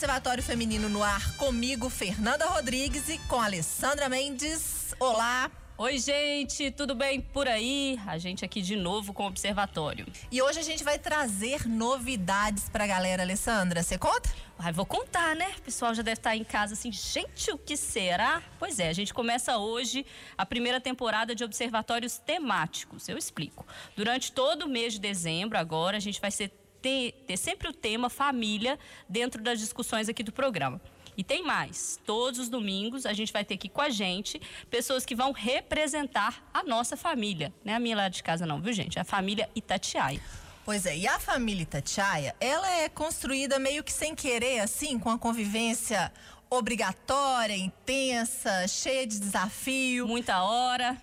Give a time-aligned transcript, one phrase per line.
[0.00, 4.94] Observatório Feminino no ar comigo, Fernanda Rodrigues e com Alessandra Mendes.
[4.98, 5.50] Olá.
[5.76, 8.00] Oi, gente, tudo bem por aí?
[8.06, 10.06] A gente aqui de novo com o Observatório.
[10.32, 13.82] E hoje a gente vai trazer novidades pra galera, Alessandra.
[13.82, 14.30] Você conta?
[14.58, 15.52] Ai, vou contar, né?
[15.58, 18.42] O pessoal já deve estar em casa assim, gente, o que será?
[18.58, 20.06] Pois é, a gente começa hoje
[20.36, 23.06] a primeira temporada de observatórios temáticos.
[23.06, 23.66] Eu explico.
[23.94, 26.48] Durante todo o mês de dezembro, agora, a gente vai ser
[26.80, 30.80] ter, ter sempre o tema família dentro das discussões aqui do programa.
[31.16, 32.00] E tem mais.
[32.06, 34.40] Todos os domingos a gente vai ter aqui com a gente
[34.70, 37.52] pessoas que vão representar a nossa família.
[37.64, 38.98] Não é a minha lá de casa, não, viu, gente?
[38.98, 40.20] É a família Itatiaia.
[40.64, 45.10] Pois é, e a família Itatiaia, ela é construída meio que sem querer, assim, com
[45.10, 46.12] a convivência
[46.48, 50.06] obrigatória, intensa, cheia de desafio.
[50.06, 50.96] Muita hora.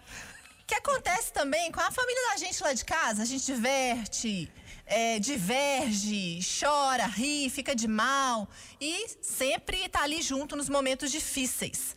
[0.66, 4.52] Que acontece também com a família da gente lá de casa, a gente diverte,
[4.88, 11.96] é, diverge, chora, ri, fica de mal e sempre está ali junto nos momentos difíceis.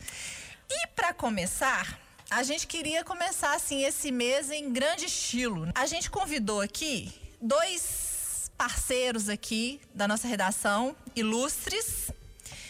[0.69, 5.71] E para começar, a gente queria começar assim esse mês em grande estilo.
[5.73, 12.11] A gente convidou aqui dois parceiros aqui da nossa redação, ilustres.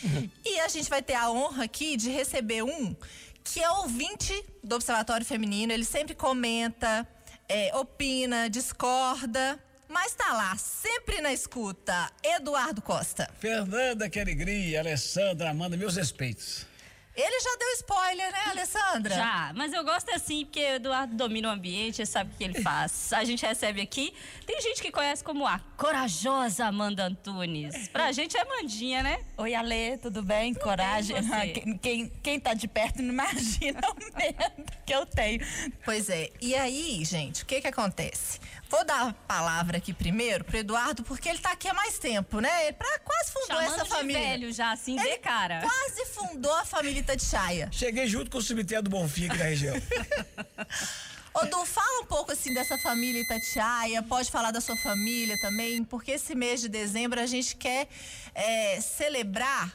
[0.43, 2.95] E a gente vai ter a honra aqui de receber um
[3.43, 5.71] que é ouvinte do Observatório Feminino.
[5.71, 7.07] Ele sempre comenta,
[7.47, 9.59] é, opina, discorda
[9.91, 13.29] mas tá lá, sempre na escuta, Eduardo Costa.
[13.39, 16.65] Fernanda, que alegria, Alessandra, Amanda, meus respeitos.
[17.13, 19.13] Ele já deu spoiler, né, Alessandra?
[19.13, 22.59] Já, mas eu gosto assim, porque o Eduardo domina o ambiente, sabe o que ele
[22.63, 23.11] faz.
[23.11, 24.13] A gente recebe aqui,
[24.45, 27.89] tem gente que conhece como a corajosa Amanda Antunes.
[27.89, 29.19] Pra gente é Mandinha, né?
[29.37, 30.53] Oi, Ale, tudo bem?
[30.53, 31.21] Tudo Coragem.
[31.21, 35.45] Bem, quem, quem, quem tá de perto não imagina o medo que eu tenho.
[35.83, 38.39] Pois é, e aí, gente, o que que acontece?
[38.71, 42.39] Vou dar a palavra aqui primeiro pro Eduardo, porque ele tá aqui há mais tempo,
[42.39, 42.67] né?
[42.67, 44.21] Ele pra, quase fundou Chamando essa família.
[44.21, 45.59] Velho já, assim, ele de cara.
[45.59, 47.67] Quase fundou a família Itatiaia.
[47.69, 49.75] Cheguei junto com o cemitério do Bonfim aqui na região.
[51.35, 56.11] Odu, fala um pouco assim dessa família Itatiaia, pode falar da sua família também, porque
[56.11, 57.89] esse mês de dezembro a gente quer
[58.33, 59.69] é, celebrar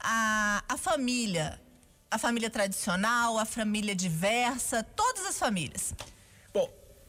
[0.00, 1.60] a, a família,
[2.10, 5.94] a família tradicional, a família diversa, todas as famílias.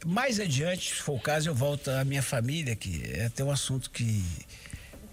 [0.05, 3.51] Mais adiante, se for o caso, eu volto à minha família, que é até um
[3.51, 4.23] assunto que,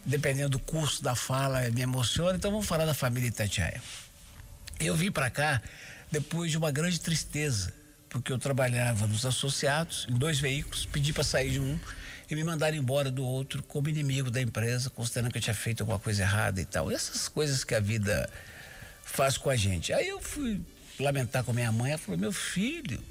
[0.05, 2.37] dependendo do curso da fala, me emociona.
[2.37, 3.83] Então vamos falar da família Itatiaia.
[4.81, 5.61] Eu vim para cá
[6.11, 7.73] depois de uma grande tristeza,
[8.09, 11.79] porque eu trabalhava nos associados, em dois veículos, pedi para sair de um
[12.31, 15.83] e me mandaram embora do outro como inimigo da empresa, considerando que eu tinha feito
[15.83, 16.91] alguma coisa errada e tal.
[16.91, 18.29] Essas coisas que a vida
[19.05, 19.93] faz com a gente.
[19.93, 20.63] Aí eu fui
[20.99, 23.03] lamentar com minha mãe, ela falou: meu filho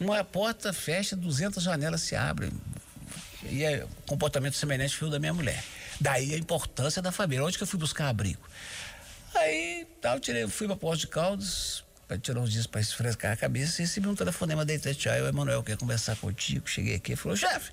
[0.00, 2.50] uma porta fecha, 200 janelas se abrem.
[3.44, 5.62] E é comportamento semelhante ao da minha mulher.
[6.00, 7.44] Daí a importância da família.
[7.44, 8.40] Onde que eu fui buscar abrigo?
[9.34, 13.36] Aí, tal, tirei, fui para Porto de Caldas, para tirar uns dias para esfrescar a
[13.36, 16.68] cabeça, e recebi um telefonema da Itatiaia, o Emanuel quer conversar contigo.
[16.68, 17.70] Cheguei aqui e falou, chefe,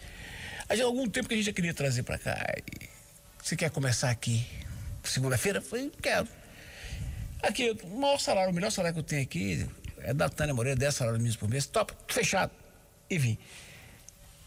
[0.70, 2.38] há algum tempo que a gente já queria trazer para cá.
[2.72, 2.90] E
[3.42, 4.46] você quer começar aqui
[5.04, 5.62] segunda-feira?
[5.62, 6.28] Falei, quero.
[7.42, 9.68] Aqui, o maior salário, o melhor salário que eu tenho aqui,
[10.02, 12.52] é da Tânia Moreira, 10 salários mínimos por mês, top, fechado.
[13.10, 13.38] E vim.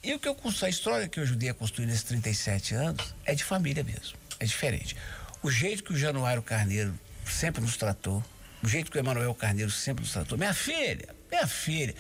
[0.03, 3.35] E o que eu a história que eu ajudei a construir nesses 37 anos é
[3.35, 4.17] de família mesmo.
[4.39, 4.97] É diferente.
[5.43, 8.25] O jeito que o Januário Carneiro sempre nos tratou,
[8.63, 11.95] o jeito que o Emanuel Carneiro sempre nos tratou, minha filha, minha filha.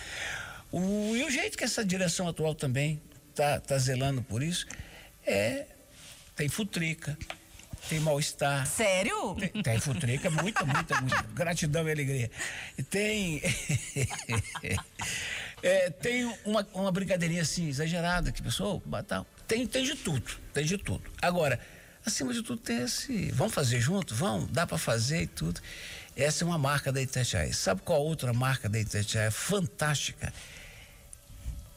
[0.72, 3.00] O, e o jeito que essa direção atual também
[3.30, 4.66] está tá zelando por isso
[5.26, 5.66] é.
[6.36, 7.18] Tem futrica,
[7.88, 8.66] tem mal-estar.
[8.66, 9.34] Sério?
[9.34, 11.22] Tem, tem futrica, muita, muita, muita.
[11.34, 12.30] Gratidão e alegria.
[12.76, 13.42] E tem.
[15.62, 19.26] é, tem uma, uma brincadeirinha assim, exagerada, que pessoal, tal.
[19.46, 21.02] Tem, tem de tudo, tem de tudo.
[21.20, 21.58] Agora,
[22.04, 23.30] acima de tudo, tem esse.
[23.32, 24.14] Vamos fazer junto?
[24.14, 25.60] Vamos, dá para fazer e tudo.
[26.16, 27.52] Essa é uma marca da Itatiaia.
[27.52, 30.32] Sabe qual outra marca da Itatiaia fantástica?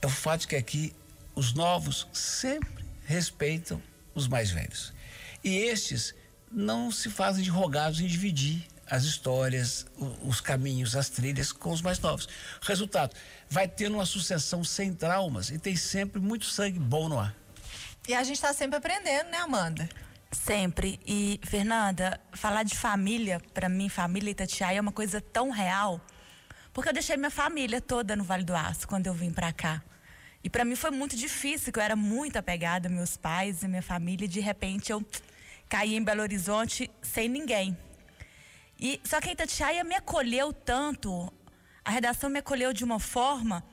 [0.02, 0.94] É o fato que aqui
[1.34, 3.82] os novos sempre respeitam
[4.14, 4.94] os mais velhos.
[5.44, 6.16] E estes
[6.52, 9.86] não se fazem de rogados em dividir as histórias,
[10.22, 12.28] os caminhos, as trilhas com os mais novos.
[12.62, 13.16] Resultado,
[13.50, 17.36] vai tendo uma sucessão sem traumas e tem sempre muito sangue bom no ar.
[18.08, 19.90] E a gente está sempre aprendendo, né, Amanda?
[20.32, 21.00] Sempre.
[21.06, 26.02] E, Fernanda, falar de família, para mim, família Itatiaia é uma coisa tão real.
[26.74, 29.82] Porque eu deixei minha família toda no Vale do Aço quando eu vim para cá.
[30.44, 33.68] E para mim foi muito difícil, porque eu era muito apegada aos meus pais e
[33.68, 35.06] minha família, e de repente eu
[35.70, 37.78] caí em Belo Horizonte sem ninguém.
[38.80, 41.32] E só que a Itatiaia me acolheu tanto,
[41.86, 43.64] a redação me acolheu de uma forma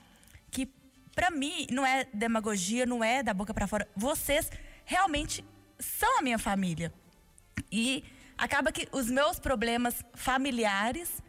[0.50, 0.66] que
[1.14, 3.88] para mim não é demagogia, não é da boca para fora.
[3.96, 4.50] Vocês
[4.84, 5.44] realmente
[5.78, 6.92] são a minha família.
[7.70, 8.04] E
[8.37, 11.22] acaba que os meus problemas familiares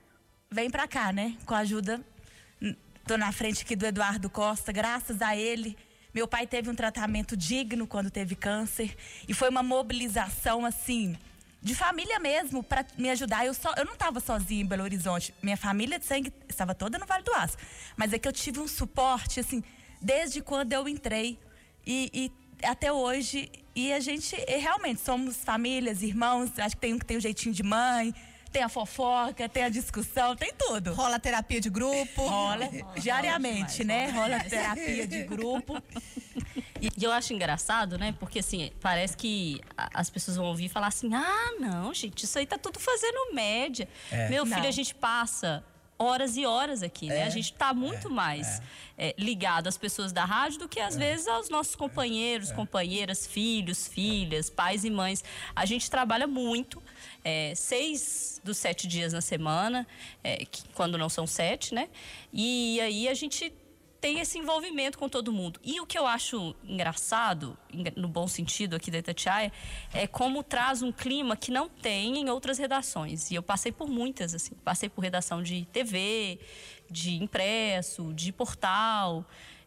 [0.49, 1.37] vêm para cá, né?
[1.45, 2.03] Com a ajuda.
[3.05, 5.77] Tô na frente aqui do Eduardo Costa, graças a ele.
[6.13, 8.95] Meu pai teve um tratamento digno quando teve câncer
[9.27, 11.15] e foi uma mobilização assim
[11.61, 13.45] de família mesmo para me ajudar.
[13.45, 15.33] Eu, só, eu não estava sozinha em Belo Horizonte.
[15.41, 17.55] Minha família de sangue estava toda no Vale do Aço.
[17.95, 19.63] Mas é que eu tive um suporte, assim,
[20.01, 21.37] desde quando eu entrei
[21.85, 23.51] e, e até hoje.
[23.75, 26.57] E a gente realmente somos famílias, irmãos.
[26.57, 28.13] Acho que tem um que tem um jeitinho de mãe.
[28.51, 30.93] Tem a fofoca, tem a discussão, tem tudo.
[30.93, 32.27] Rola terapia de grupo.
[32.27, 32.69] Rola,
[32.99, 34.09] diariamente, né?
[34.09, 35.81] Rola terapia de grupo.
[36.81, 38.11] E eu acho engraçado, né?
[38.19, 39.61] Porque assim, parece que
[39.93, 43.35] as pessoas vão ouvir e falar assim: ah, não, gente, isso aí tá tudo fazendo
[43.35, 43.87] média.
[44.11, 44.27] É.
[44.29, 44.67] Meu filho, não.
[44.67, 45.63] a gente passa
[46.01, 47.23] horas e horas aqui, né?
[47.23, 47.29] A é.
[47.29, 48.11] gente está muito é.
[48.11, 48.61] mais
[48.97, 49.13] é.
[49.17, 50.99] ligado às pessoas da rádio do que às é.
[50.99, 52.55] vezes aos nossos companheiros, é.
[52.55, 55.23] companheiras, filhos, filhas, pais e mães.
[55.55, 56.81] A gente trabalha muito,
[57.55, 59.87] seis dos sete dias na semana,
[60.51, 61.89] que, quando não são sete, né?
[62.33, 63.53] E aí a gente
[64.01, 65.59] tem esse envolvimento com todo mundo.
[65.63, 67.55] E o que eu acho engraçado,
[67.95, 69.53] no bom sentido aqui da Itatiaia,
[69.93, 73.29] é como traz um clima que não tem em outras redações.
[73.29, 74.55] E eu passei por muitas, assim.
[74.65, 76.39] Passei por redação de TV,
[76.89, 79.23] de impresso, de portal.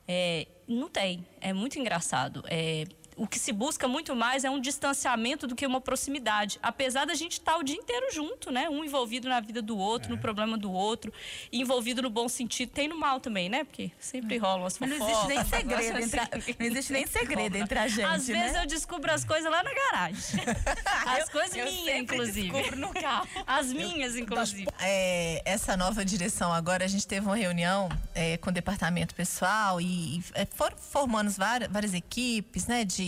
[0.07, 1.25] É, não tem.
[1.41, 2.43] É muito engraçado.
[2.49, 2.85] É,
[3.17, 6.59] o que se busca muito mais é um distanciamento do que uma proximidade.
[6.63, 8.69] Apesar da gente estar tá o dia inteiro junto, né?
[8.69, 10.17] Um envolvido na vida do outro, é.
[10.17, 11.13] no problema do outro,
[11.53, 13.65] envolvido no bom sentido, tem no mal também, né?
[13.65, 14.99] Porque sempre rolam as fofocas.
[15.05, 16.29] Não existe nem segredo, entre a,
[16.59, 18.41] não existe nem segredo entre a gente, Às né?
[18.41, 20.41] vezes eu descubro as coisas lá na garagem.
[21.07, 22.51] As coisas eu minhas, inclusive.
[22.51, 23.29] Descubro no carro.
[23.47, 24.67] As minhas, inclusive.
[24.81, 29.81] É, essa nova direção agora, a gente teve uma reunião é, com o departamento pessoal
[29.81, 32.85] e, e é, foram formando várias, várias equipes, né?
[32.85, 33.04] De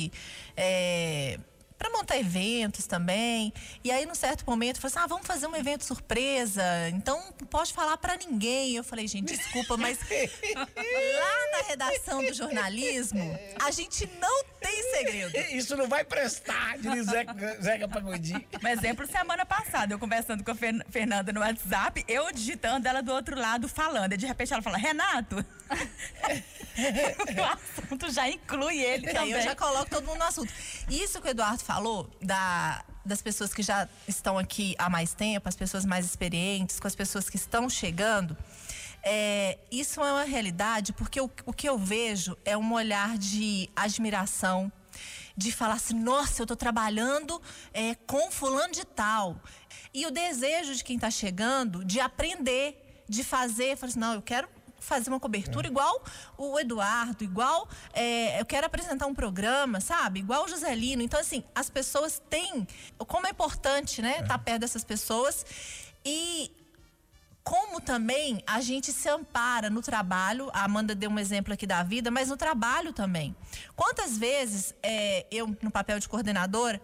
[0.56, 1.38] é,
[1.78, 3.52] para montar eventos também.
[3.84, 6.62] E aí, num certo momento, falou assim: ah, vamos fazer um evento surpresa.
[6.90, 8.76] Então, não pode falar para ninguém.
[8.76, 9.98] Eu falei, gente, desculpa, mas
[10.56, 15.36] lá na redação do jornalismo, a gente não tem segredo.
[15.54, 18.44] Isso não vai prestar, diz Zeca, Zeca Pagodinho.
[18.62, 20.54] Um exemplo, semana passada, eu conversando com a
[20.90, 24.12] Fernanda no WhatsApp, eu digitando ela do outro lado falando.
[24.14, 25.44] E de repente ela fala: Renato.
[27.36, 29.32] o assunto já inclui ele também.
[29.32, 30.52] Eu já coloco todo mundo no assunto.
[30.90, 35.48] Isso que o Eduardo falou da, das pessoas que já estão aqui há mais tempo,
[35.48, 38.36] as pessoas mais experientes, com as pessoas que estão chegando.
[39.02, 43.68] É, isso é uma realidade porque o, o que eu vejo é um olhar de
[43.74, 44.70] admiração,
[45.36, 47.42] de falar assim, nossa, eu estou trabalhando
[47.74, 49.36] é, com fulano de tal.
[49.92, 54.22] E o desejo de quem está chegando de aprender, de fazer, falar assim, não, eu
[54.22, 54.48] quero
[54.86, 55.70] fazer uma cobertura é.
[55.70, 56.02] igual
[56.38, 60.20] o Eduardo, igual é, eu quero apresentar um programa, sabe?
[60.20, 61.02] Igual o Joselino.
[61.02, 62.66] Então, assim, as pessoas têm.
[62.98, 64.12] Como é importante, né?
[64.12, 64.28] Estar é.
[64.28, 65.44] tá perto dessas pessoas.
[66.04, 66.50] E
[67.42, 70.50] como também a gente se ampara no trabalho.
[70.52, 73.36] A Amanda deu um exemplo aqui da vida, mas no trabalho também.
[73.74, 76.80] Quantas vezes é, eu, no papel de coordenadora,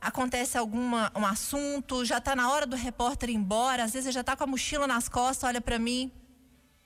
[0.00, 4.20] acontece algum um assunto, já está na hora do repórter ir embora, às vezes já
[4.20, 6.12] está com a mochila nas costas, olha para mim,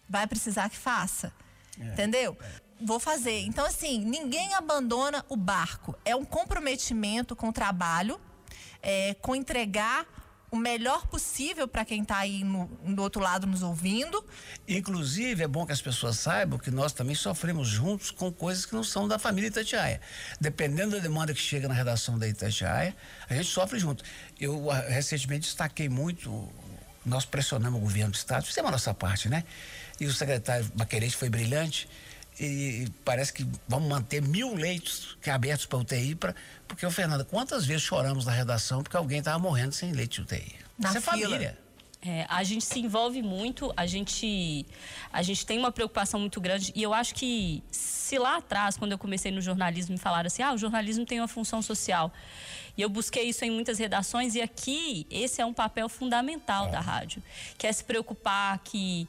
[0.09, 1.33] vai precisar que faça.
[1.79, 2.37] É, entendeu?
[2.41, 2.69] É.
[2.81, 3.41] Vou fazer.
[3.41, 5.97] Então, assim, ninguém abandona o barco.
[6.05, 8.21] É um comprometimento com o trabalho,
[8.81, 10.07] é, com entregar
[10.51, 14.25] o melhor possível para quem está aí no, do outro lado nos ouvindo.
[14.67, 18.75] Inclusive, é bom que as pessoas saibam que nós também sofremos juntos com coisas que
[18.75, 20.01] não são da família Itatiaia.
[20.41, 22.97] Dependendo da demanda que chega na redação da Itatiaia,
[23.29, 24.03] a gente sofre junto.
[24.41, 26.49] Eu ah, recentemente destaquei muito,
[27.05, 29.45] nós pressionamos o governo do Estado, fizemos a nossa parte, né?
[30.01, 31.89] E o secretário Baquerete foi brilhante
[32.41, 36.35] e parece que vamos manter mil leitos que abertos para UTI, pra,
[36.69, 40.21] porque, o Fernando, quantas vezes choramos na redação porque alguém estava morrendo sem leite de
[40.23, 40.55] UTI?
[40.79, 41.59] Na Isso é família.
[42.01, 44.65] É, a gente se envolve muito, a gente,
[45.13, 48.93] a gente tem uma preocupação muito grande e eu acho que se lá atrás, quando
[48.93, 52.13] eu comecei no jornalismo, me falaram assim, ah, o jornalismo tem uma função social.
[52.77, 56.71] E eu busquei isso em muitas redações e aqui esse é um papel fundamental é.
[56.71, 57.21] da rádio,
[57.59, 59.09] que é se preocupar que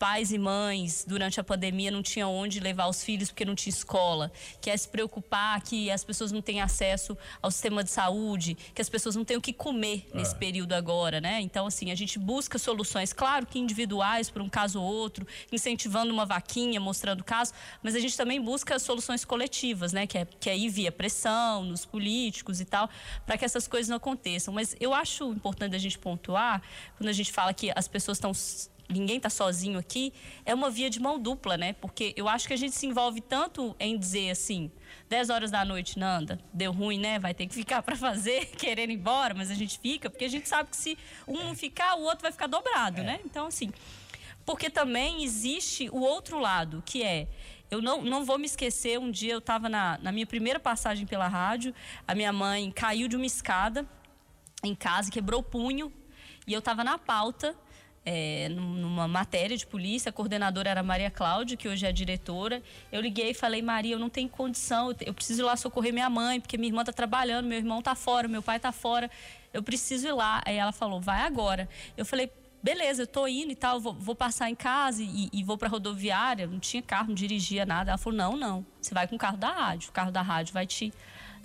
[0.00, 3.70] pais e mães durante a pandemia não tinham onde levar os filhos porque não tinha
[3.70, 8.56] escola, que é se preocupar que as pessoas não têm acesso ao sistema de saúde,
[8.74, 10.38] que as pessoas não têm o que comer nesse é.
[10.38, 11.42] período agora, né?
[11.42, 16.10] Então, assim, a gente busca soluções, claro que individuais para um caso ou outro, incentivando
[16.10, 17.52] uma vaquinha, mostrando o caso,
[17.82, 20.06] mas a gente também busca soluções coletivas, né?
[20.06, 22.88] Que é, que é ir via pressão nos políticos e tal,
[23.26, 24.54] para que essas coisas não aconteçam.
[24.54, 26.62] Mas eu acho importante a gente pontuar,
[26.96, 28.32] quando a gente fala que as pessoas estão
[28.90, 30.12] ninguém está sozinho aqui,
[30.44, 31.72] é uma via de mão dupla, né?
[31.74, 34.70] Porque eu acho que a gente se envolve tanto em dizer assim,
[35.08, 37.18] 10 horas da noite, Nanda, deu ruim, né?
[37.18, 40.28] Vai ter que ficar para fazer, querendo ir embora, mas a gente fica, porque a
[40.28, 43.04] gente sabe que se um não ficar, o outro vai ficar dobrado, é.
[43.04, 43.20] né?
[43.24, 43.72] Então, assim,
[44.44, 47.28] porque também existe o outro lado, que é
[47.70, 51.06] eu não, não vou me esquecer, um dia eu estava na, na minha primeira passagem
[51.06, 51.72] pela rádio,
[52.06, 53.86] a minha mãe caiu de uma escada
[54.64, 55.92] em casa, quebrou o punho,
[56.46, 57.54] e eu estava na pauta,
[58.04, 62.62] é, numa matéria de polícia, a coordenadora era Maria Cláudia, que hoje é diretora.
[62.90, 66.08] Eu liguei e falei, Maria, eu não tenho condição, eu preciso ir lá socorrer minha
[66.08, 69.10] mãe, porque minha irmã está trabalhando, meu irmão está fora, meu pai está fora,
[69.52, 70.42] eu preciso ir lá.
[70.46, 71.68] Aí ela falou, vai agora.
[71.96, 72.30] Eu falei,
[72.62, 75.68] beleza, eu tô indo e tal, vou, vou passar em casa e, e vou para
[75.68, 76.46] rodoviária.
[76.46, 77.90] Não tinha carro, não dirigia nada.
[77.90, 80.52] Ela falou: não, não, você vai com o carro da rádio, o carro da rádio
[80.52, 80.92] vai te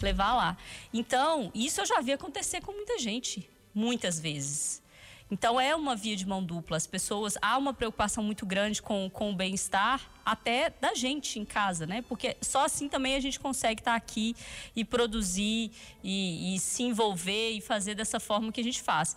[0.02, 0.58] levar lá.
[0.94, 4.82] Então, isso eu já vi acontecer com muita gente, muitas vezes.
[5.30, 6.78] Então é uma via de mão dupla.
[6.78, 11.46] As pessoas há uma preocupação muito grande com, com o bem-estar até da gente em
[11.46, 12.04] casa, né?
[12.04, 14.36] Porque só assim também a gente consegue estar aqui
[14.76, 15.72] e produzir
[16.04, 19.16] e, e se envolver e fazer dessa forma que a gente faz.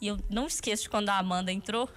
[0.00, 1.88] E eu não esqueço de quando a Amanda entrou,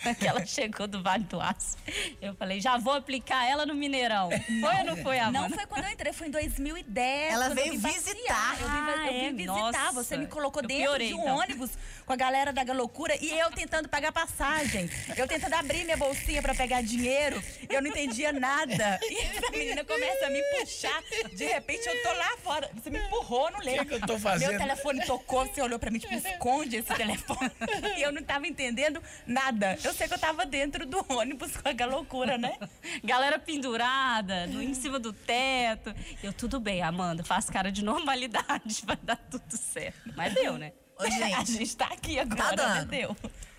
[0.18, 1.76] que ela chegou do Vale do Aço.
[2.20, 4.30] Eu falei, já vou aplicar ela no Mineirão.
[4.30, 5.48] Foi ou não foi, Amanda?
[5.48, 7.32] Não foi quando eu entrei, foi em 2010.
[7.32, 8.58] Ela veio visitar.
[8.60, 9.32] Eu vim, eu vim ah, é?
[9.32, 9.52] visitar.
[9.82, 11.36] Nossa, Você me colocou dentro piorei, de um então.
[11.36, 11.70] ônibus
[12.06, 14.88] com a galera da loucura e eu tentando pagar passagem.
[15.16, 17.42] Eu tentando abrir minha bolsinha para pegar dinheiro.
[17.68, 18.98] Eu não entendia nada.
[19.10, 21.02] E essa menina começa a me puxar.
[21.34, 22.70] De repente eu tô lá fora.
[22.74, 23.82] Você me empurrou, não lembro.
[23.82, 24.50] O que, que, eu tô fazendo?
[24.50, 27.50] Meu telefone tocou, você olhou para mim, tipo, esconde esse telefone.
[27.96, 29.76] E eu não tava entendendo nada.
[29.82, 32.58] Eu sei que eu tava dentro do ônibus com aquela loucura, né?
[33.02, 35.94] Galera pendurada, no, em cima do teto.
[36.22, 40.12] Eu, tudo bem, Amanda, faz cara de normalidade, vai dar tudo certo.
[40.16, 40.72] Mas deu, né?
[40.98, 42.90] Ô, gente, a gente tá aqui agora, tá dando.
[42.90, 43.08] Né?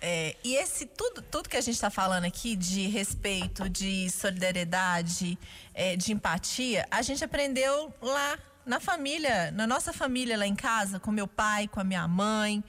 [0.00, 5.38] É, e esse tudo, tudo que a gente está falando aqui de respeito, de solidariedade,
[5.74, 10.98] é, de empatia, a gente aprendeu lá na família, na nossa família lá em casa,
[10.98, 12.62] com meu pai, com a minha mãe.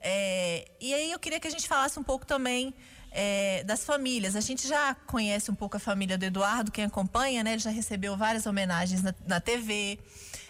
[0.00, 2.74] É, e aí eu queria que a gente falasse um pouco também
[3.10, 4.36] é, das famílias.
[4.36, 7.52] A gente já conhece um pouco a família do Eduardo, quem acompanha, né?
[7.52, 9.98] Ele já recebeu várias homenagens na, na TV.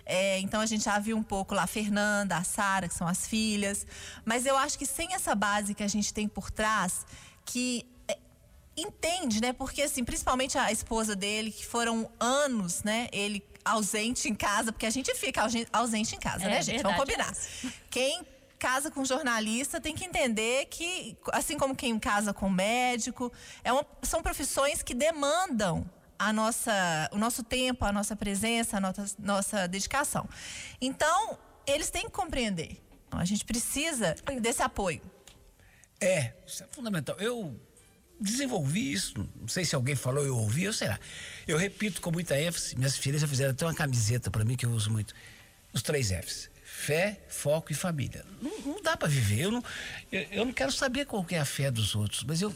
[0.05, 3.07] É, então a gente já viu um pouco lá a Fernanda, a Sara, que são
[3.07, 3.87] as filhas.
[4.25, 7.07] Mas eu acho que sem essa base que a gente tem por trás,
[7.45, 8.19] que é,
[8.77, 9.53] entende, né?
[9.53, 13.09] Porque assim, principalmente a esposa dele, que foram anos, né?
[13.13, 16.83] Ele ausente em casa, porque a gente fica ausente em casa, é, né, gente?
[16.83, 17.33] Verdade, Vamos combinar.
[17.33, 18.27] É quem
[18.61, 23.33] casa com jornalista tem que entender que, assim como quem casa com médico,
[23.65, 28.81] é uma, são profissões que demandam a nossa, o nosso tempo, a nossa presença, a
[28.81, 30.29] nossa, nossa dedicação.
[30.79, 32.79] Então, eles têm que compreender.
[33.11, 35.01] A gente precisa desse apoio.
[35.99, 37.17] É, isso é fundamental.
[37.19, 37.59] Eu
[38.21, 41.01] desenvolvi isso, não sei se alguém falou, eu ouvi, ou será.
[41.49, 44.67] Eu repito com muita ênfase, minhas filhas já fizeram até uma camiseta para mim que
[44.67, 45.15] eu uso muito.
[45.73, 46.50] Os três Fs.
[46.81, 48.25] Fé, foco e família.
[48.41, 49.43] Não, não dá para viver.
[49.43, 49.65] Eu não,
[50.11, 52.55] eu, eu não quero saber qual é a fé dos outros, mas eu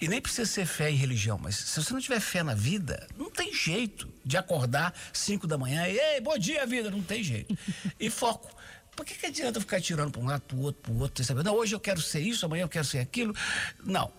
[0.00, 3.04] e nem precisa ser fé e religião, mas se você não tiver fé na vida,
[3.16, 7.24] não tem jeito de acordar 5 da manhã e, ei, bom dia, vida, não tem
[7.24, 7.58] jeito.
[7.98, 8.48] E foco.
[8.94, 11.24] Por que, que adianta ficar tirando para um lado, para o outro, para o outro?
[11.24, 11.42] Sabe?
[11.42, 13.34] Não, hoje eu quero ser isso, amanhã eu quero ser aquilo.
[13.82, 14.12] Não.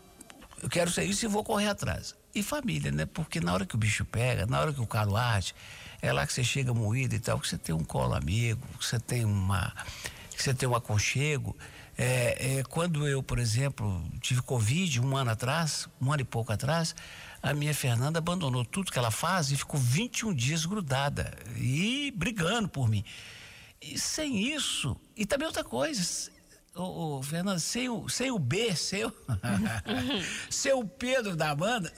[0.61, 2.13] Eu quero ser isso e vou correr atrás.
[2.35, 3.05] E família, né?
[3.05, 5.55] Porque na hora que o bicho pega, na hora que o calo arde,
[6.01, 8.85] é lá que você chega moído e tal, que você tem um colo amigo, que
[8.85, 9.73] você tem uma.
[10.31, 11.55] que você tem um aconchego.
[11.97, 16.53] É, é, quando eu, por exemplo, tive Covid um ano atrás, um ano e pouco
[16.53, 16.95] atrás,
[17.43, 22.69] a minha Fernanda abandonou tudo que ela faz e ficou 21 dias grudada e brigando
[22.69, 23.03] por mim.
[23.81, 26.31] E sem isso, e também outra coisa,
[26.73, 29.13] ô, ô Fernanda, sem o, sem o B, seu,
[30.49, 31.93] sem o Pedro da Amanda,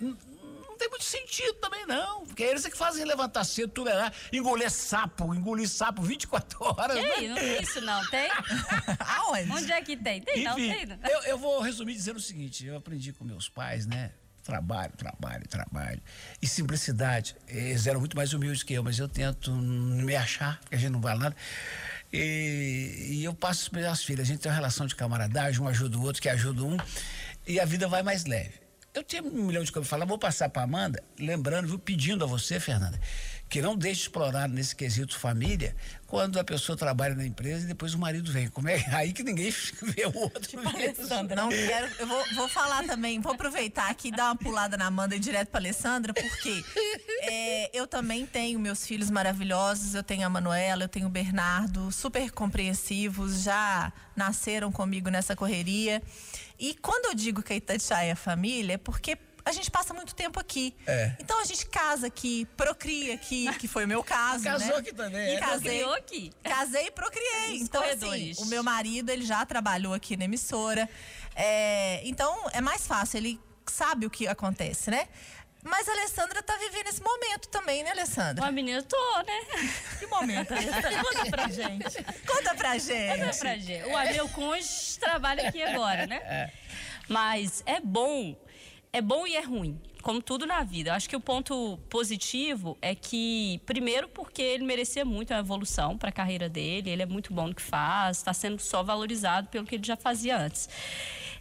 [0.82, 2.26] tem muito sentido também, não.
[2.26, 6.98] Porque é eles é que fazem levantar cedo, tolerar, engolir sapo, engolir sapo 24 horas.
[6.98, 7.28] Que né?
[7.28, 8.30] não tem isso, não, tem?
[9.00, 9.52] Aonde?
[9.52, 10.22] Onde é que tem?
[10.22, 10.86] Tem, Enfim, não, tem.
[10.88, 10.98] Não.
[11.08, 14.12] Eu, eu vou resumir dizendo o seguinte: eu aprendi com meus pais, né?
[14.44, 16.02] Trabalho, trabalho, trabalho.
[16.42, 17.36] E simplicidade.
[17.48, 20.92] Eles eram muito mais humildes que eu, mas eu tento me achar, porque a gente
[20.92, 21.36] não vale nada.
[22.12, 24.22] E, e eu passo para as filhas.
[24.22, 26.76] A gente tem uma relação de camaradagem, um ajuda o outro, que ajuda um.
[27.46, 28.62] E a vida vai mais leve.
[28.94, 32.26] Eu tinha um milhão de coisas para falar, vou passar para Amanda, lembrando, viu, pedindo
[32.26, 33.00] a você, Fernanda,
[33.48, 35.74] que não deixa explorar nesse quesito família,
[36.06, 38.50] quando a pessoa trabalha na empresa e depois o marido vem.
[38.50, 39.50] Como é aí que ninguém
[39.82, 40.42] vê o outro?
[40.42, 41.38] Tipo Alessandra.
[41.38, 44.88] Não quero, eu vou, vou falar também, vou aproveitar aqui e dar uma pulada na
[44.88, 46.62] Amanda e direto para Alessandra, porque
[47.22, 51.94] é, eu também tenho meus filhos maravilhosos, eu tenho a Manuela, eu tenho o Bernardo,
[51.94, 56.02] super compreensivos, já nasceram comigo nessa correria.
[56.62, 60.14] E quando eu digo que a Itatiaia é família, é porque a gente passa muito
[60.14, 60.76] tempo aqui.
[60.86, 61.16] É.
[61.20, 64.44] Então a gente casa aqui, procria aqui, que foi o meu caso.
[64.44, 64.76] Casou né?
[64.76, 65.40] aqui também, E é.
[65.40, 66.32] casei, Procriou aqui.
[66.44, 67.50] Casei e procriei.
[67.54, 68.38] Nos Então, assim, corredores.
[68.38, 70.88] o meu marido, ele já trabalhou aqui na emissora.
[71.36, 75.08] É, então, é mais fácil, ele sabe o que acontece, né?
[75.64, 78.46] Mas a Alessandra tá vivendo esse momento também, né, Alessandra?
[78.46, 79.70] Ó, menina, eu tô, né?
[80.00, 81.04] Que momento, Alessandra?
[81.04, 82.04] Conta pra gente.
[82.26, 83.40] Conta pra Conta gente.
[83.40, 83.84] pra gente.
[83.86, 86.52] O meu cônjuge trabalha aqui agora, né?
[87.08, 88.36] Mas é bom.
[88.94, 90.90] É bom e é ruim, como tudo na vida.
[90.90, 95.98] Eu acho que o ponto positivo é que, primeiro, porque ele merecia muito uma evolução
[95.98, 99.48] para a carreira dele, ele é muito bom no que faz, está sendo só valorizado
[99.48, 100.68] pelo que ele já fazia antes.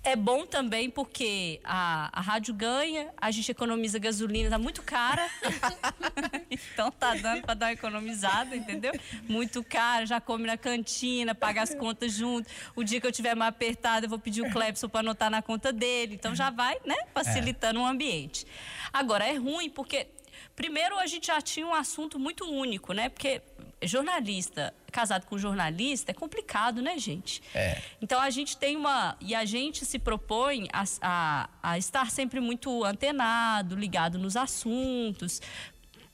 [0.03, 5.29] É bom também porque a, a rádio ganha, a gente economiza gasolina, tá muito cara.
[6.51, 8.93] então tá dando para dar uma economizada, entendeu?
[9.29, 12.49] Muito caro, já come na cantina, paga as contas junto.
[12.75, 15.43] O dia que eu tiver mais apertado, eu vou pedir o Clepson para anotar na
[15.43, 16.15] conta dele.
[16.15, 18.47] Então já vai, né, facilitando o ambiente.
[18.91, 20.09] Agora é ruim porque
[20.57, 23.11] primeiro a gente já tinha um assunto muito único, né?
[23.11, 23.43] Porque
[23.83, 27.43] jornalista casado com jornalista é complicado, né, gente?
[27.55, 27.81] É.
[28.03, 29.17] Então a gente tem uma.
[29.21, 35.41] E a gente se propõe a, a, a estar sempre muito antenado, ligado nos assuntos,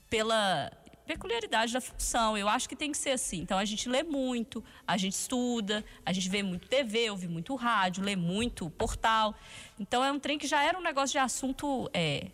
[0.08, 0.70] pela
[1.06, 2.36] peculiaridade da função.
[2.36, 3.40] Eu acho que tem que ser assim.
[3.40, 7.54] Então a gente lê muito, a gente estuda, a gente vê muito TV, ouve muito
[7.54, 9.34] rádio, lê muito portal.
[9.78, 11.88] Então é um trem que já era um negócio de assunto.
[11.94, 12.26] É,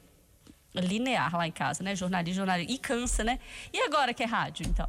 [0.75, 1.95] linear lá em casa, né?
[1.95, 2.73] Jornalismo, jornalismo.
[2.73, 3.39] E cansa, né?
[3.73, 4.89] E agora que é rádio, então?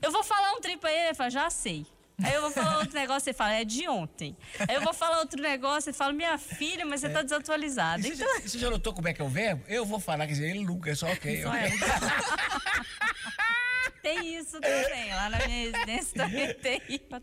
[0.00, 1.86] Eu vou falar um trem pra ele, ele fala, já sei.
[2.22, 4.36] Aí eu vou falar outro negócio, você fala, é de ontem.
[4.68, 8.06] Aí eu vou falar outro negócio, você fala, minha filha, mas você tá desatualizada.
[8.06, 9.64] E Você, Então, já, você já notou como é que é o verbo?
[9.66, 11.42] Eu vou falar, quer dizer, ele nunca, é só ok.
[11.42, 11.60] Só ok.
[14.02, 15.14] tem isso também.
[15.14, 16.80] Lá na minha residência também tem.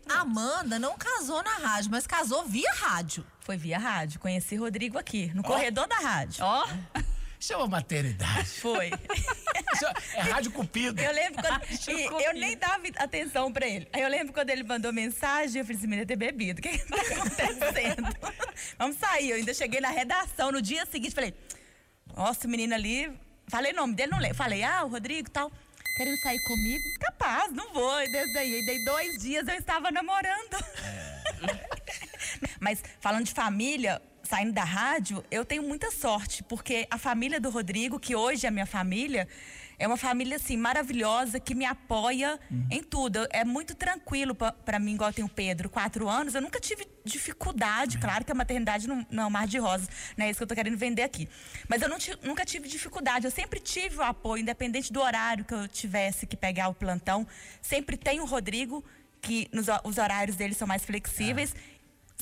[0.08, 3.24] Amanda não casou na rádio, mas casou via rádio.
[3.40, 4.20] Foi via rádio.
[4.20, 6.44] Conheci Rodrigo aqui, no corredor da rádio.
[6.44, 6.66] Ó,
[7.40, 8.50] Isso é uma maternidade.
[8.50, 8.88] Foi.
[9.72, 11.00] Isso é, é rádio cupido.
[11.00, 11.62] Eu lembro quando.
[11.88, 13.88] E eu nem dava atenção pra ele.
[13.94, 16.60] Aí eu lembro quando ele mandou mensagem, eu falei assim: menina, ter bebido.
[16.60, 18.16] O que, que tá acontecendo?
[18.78, 19.30] Vamos sair.
[19.30, 21.34] Eu ainda cheguei na redação no dia seguinte, falei:
[22.14, 23.10] nossa, o menino ali.
[23.48, 24.36] Falei o nome dele, não lembro.
[24.36, 25.50] Falei, ah, o Rodrigo e tal.
[25.96, 26.84] Querendo sair comigo?
[27.00, 28.02] Capaz, não vou.
[28.02, 30.56] E desde aí, dei dois dias eu estava namorando.
[32.60, 37.50] Mas falando de família, saindo da rádio, eu tenho muita sorte, porque a família do
[37.50, 39.26] Rodrigo, que hoje é minha família,
[39.76, 42.38] é uma família assim maravilhosa que me apoia
[42.70, 43.26] em tudo.
[43.30, 46.34] É muito tranquilo para mim, igual tem o Pedro, quatro anos.
[46.34, 49.88] Eu nunca tive dificuldade, claro que a maternidade não, não é um mar de rosas,
[50.16, 51.28] não é isso que eu tô querendo vender aqui.
[51.66, 53.24] Mas eu não nunca tive dificuldade.
[53.24, 57.26] Eu sempre tive o apoio, independente do horário que eu tivesse que pegar o plantão.
[57.62, 58.84] Sempre tem o Rodrigo,
[59.20, 61.54] que nos, os horários dele são mais flexíveis.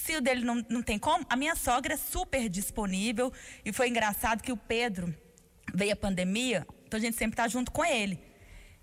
[0.02, 3.32] Se o dele não, não tem como, a minha sogra é super disponível.
[3.64, 5.14] E foi engraçado que o Pedro
[5.74, 8.18] veio a pandemia, então a gente sempre tá junto com ele.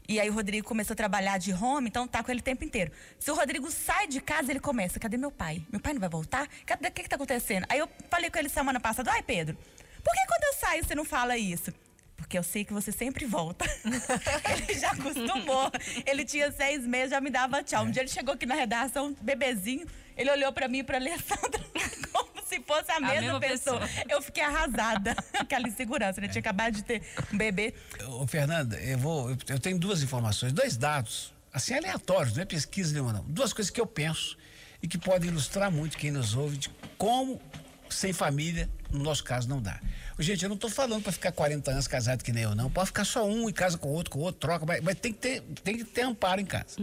[0.07, 2.63] E aí o Rodrigo começou a trabalhar de home, então tá com ele o tempo
[2.63, 2.91] inteiro.
[3.19, 5.65] Se o Rodrigo sai de casa, ele começa: cadê meu pai?
[5.71, 6.47] Meu pai não vai voltar?
[6.65, 7.65] Cadê- O que, que tá acontecendo?
[7.67, 9.55] Aí eu falei com ele semana passada: ai, Pedro,
[10.03, 11.73] por que quando eu saio você não fala isso?
[12.17, 13.65] Porque eu sei que você sempre volta.
[13.83, 15.71] ele já acostumou.
[16.05, 17.83] Ele tinha seis meses, já me dava tchau.
[17.85, 19.85] Um dia ele chegou aqui na redação, bebezinho,
[20.17, 21.59] ele olhou pra mim e pra Alessandra
[22.11, 23.79] como se fosse a mesma, mesma pessoa.
[23.79, 24.05] pessoa.
[24.09, 25.15] Eu fiquei arrasada.
[25.37, 27.01] Aquela insegurança, ele tinha acabado de ter
[27.33, 27.73] um bebê.
[28.07, 29.29] Ô, Fernanda, eu vou.
[29.47, 33.23] Eu, tenho duas informações, dois dados, assim, aleatórios, não é pesquisa nenhuma, não.
[33.23, 34.37] Duas coisas que eu penso
[34.81, 37.41] e que podem ilustrar muito quem nos ouve de como
[37.89, 39.79] sem família, no nosso caso, não dá.
[40.17, 42.69] Gente, eu não estou falando para ficar 40 anos casado que nem eu, não.
[42.69, 44.95] Pode ficar só um e casa com o outro, com o outro, troca, mas, mas
[44.95, 46.77] tem, que ter, tem que ter amparo em casa.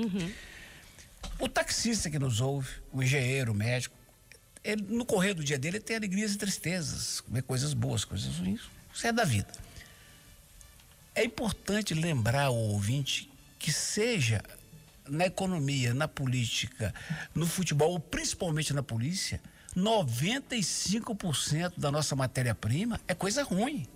[1.39, 3.97] O taxista que nos ouve, o engenheiro, o médico,
[4.63, 8.37] ele, no correr do dia dele ele tem alegrias e tristezas, vê coisas boas, coisas
[8.37, 8.63] ruins.
[8.95, 9.53] Isso é da vida.
[11.15, 14.43] É importante lembrar ao ouvinte que seja
[15.09, 16.95] na economia, na política,
[17.35, 19.41] no futebol, ou principalmente na polícia,
[19.77, 23.87] 95% da nossa matéria-prima é coisa ruim.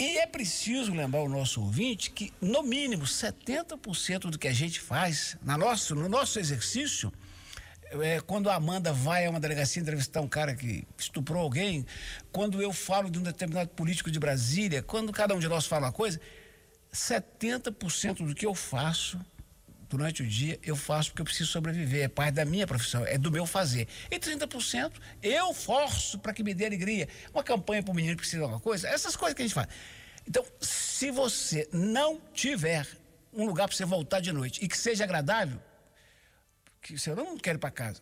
[0.00, 4.80] E é preciso lembrar o nosso ouvinte que, no mínimo, 70% do que a gente
[4.80, 7.12] faz na nosso, no nosso exercício,
[8.00, 11.84] é, quando a Amanda vai a uma delegacia entrevistar um cara que estuprou alguém,
[12.32, 15.88] quando eu falo de um determinado político de Brasília, quando cada um de nós fala
[15.88, 16.18] uma coisa,
[16.90, 19.20] 70% do que eu faço
[19.90, 22.04] durante o dia, eu faço porque eu preciso sobreviver.
[22.04, 23.88] É parte da minha profissão, é do meu fazer.
[24.10, 27.08] E 30% eu forço para que me dê alegria.
[27.34, 29.54] Uma campanha para o menino que precisa de alguma coisa, essas coisas que a gente
[29.54, 29.68] faz.
[30.26, 32.86] Então, se você não tiver
[33.32, 35.60] um lugar para você voltar de noite e que seja agradável,
[36.80, 38.00] que você não quer ir para casa,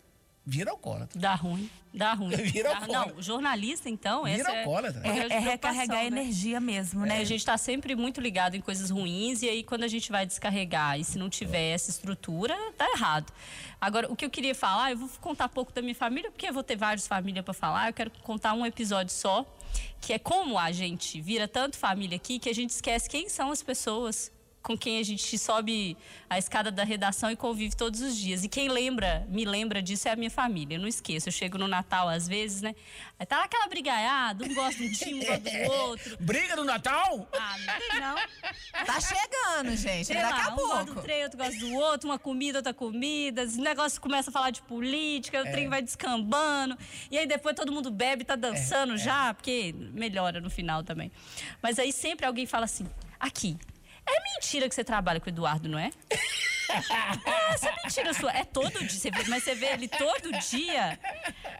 [0.49, 1.19] vira alcoólatra.
[1.19, 2.35] Dá ruim, dá ruim.
[2.49, 3.13] Vira dá, alcoólatra.
[3.13, 5.01] Não, jornalista, então, Vira essa é, alcoólatra.
[5.07, 6.07] é, É, é recarregar né?
[6.07, 7.19] energia mesmo, né?
[7.19, 10.25] A gente está sempre muito ligado em coisas ruins e aí quando a gente vai
[10.25, 13.31] descarregar e se não tiver essa estrutura, tá errado.
[13.79, 16.53] Agora, o que eu queria falar, eu vou contar pouco da minha família, porque eu
[16.53, 19.45] vou ter várias famílias para falar, eu quero contar um episódio só,
[20.01, 23.51] que é como a gente vira tanto família aqui que a gente esquece quem são
[23.51, 25.95] as pessoas com quem a gente sobe
[26.29, 28.43] a escada da redação e convive todos os dias.
[28.43, 30.75] E quem lembra, me lembra disso é a minha família.
[30.75, 31.29] Eu não esqueço.
[31.29, 32.75] Eu chego no Natal às vezes, né?
[33.17, 36.17] Aí tá lá aquela brigaiada, um gosta de um time, um gosta do outro.
[36.19, 37.27] Briga no Natal?
[37.33, 38.85] Ah, não tem não.
[38.85, 40.05] Tá chegando, gente.
[40.07, 41.01] Sei daqui lá, a um gosta do pouco.
[41.01, 43.43] trem, outro gosta do outro, uma comida, outra comida.
[43.43, 45.51] Esse negócio começa a falar de política, o É.
[45.51, 46.77] trem vai descambando.
[47.09, 51.11] E aí depois todo mundo bebe, tá É, dançando já, porque melhora no final também.
[51.61, 52.85] Mas aí sempre alguém fala assim:
[53.19, 53.57] aqui.
[54.09, 55.91] É mentira que você trabalha com o Eduardo, não é?
[56.69, 58.31] É, essa é mentira sua.
[58.31, 60.99] É todo dia, você vê, mas você vê ele todo dia.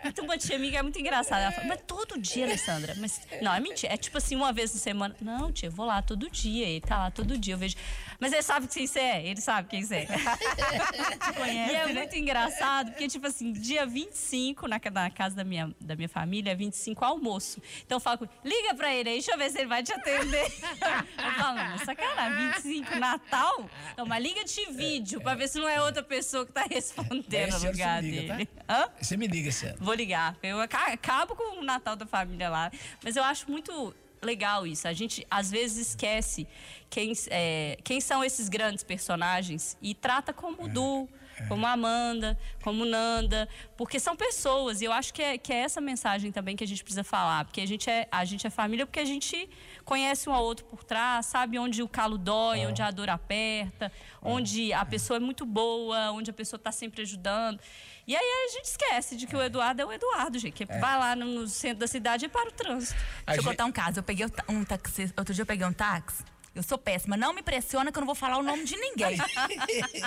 [0.04, 1.42] Então, uma tia amiga é muito engraçada.
[1.42, 2.94] Ela fala, mas todo dia, Alessandra.
[2.98, 3.94] Mas, não, é mentira.
[3.94, 5.16] É tipo assim, uma vez na semana.
[5.20, 6.68] Não, tia, eu vou lá todo dia.
[6.68, 7.76] Ele tá lá todo dia, eu vejo.
[8.20, 9.26] Mas ele sabe quem você é.
[9.26, 10.08] Ele sabe quem você é.
[11.36, 11.94] conhece, e é né?
[11.94, 16.52] muito engraçado, porque, tipo assim, dia 25, na, na casa da minha, da minha família,
[16.52, 17.62] é 25 almoço.
[17.86, 20.46] Então eu falo liga pra ele aí, deixa eu ver se ele vai te atender.
[21.18, 23.70] eu falo, não, sacanagem, 25 Natal?
[23.98, 27.34] Não, mas liga de vídeo pra ver se não é outra pessoa que tá respondendo
[27.50, 28.46] Esse no você lugar me liga, dele.
[28.66, 28.84] tá?
[28.84, 28.90] Hã?
[29.02, 29.78] Você me liga ano.
[29.80, 30.36] Vou ligar.
[30.44, 32.72] Eu aca- acabo com o Natal da família lá.
[33.04, 34.88] Mas eu acho muito legal isso.
[34.88, 36.48] A gente às vezes esquece
[36.90, 41.08] quem, é, quem são esses grandes personagens e trata como Du,
[41.48, 43.48] como Amanda, como Nanda,
[43.78, 44.82] porque são pessoas.
[44.82, 47.46] E eu acho que é, que é essa mensagem também que a gente precisa falar.
[47.46, 49.50] Porque a gente é, a gente é família porque a gente
[49.86, 53.92] conhece um ao outro por trás, sabe onde o calo dói, onde a dor aperta,
[54.22, 57.60] onde a pessoa é muito boa, onde a pessoa está sempre ajudando.
[58.06, 60.54] E aí a gente esquece de que o Eduardo é o Eduardo, gente.
[60.54, 62.96] Que vai lá no, no centro da cidade e para o trânsito.
[62.96, 64.00] A Deixa eu gente- contar um caso.
[64.00, 65.14] Eu peguei um táxi.
[65.16, 66.24] Outro dia eu peguei um táxi.
[66.60, 67.16] Eu sou péssima.
[67.16, 69.18] Não me pressiona que eu não vou falar o nome de ninguém.